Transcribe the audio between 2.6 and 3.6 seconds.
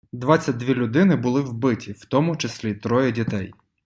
троє дітей.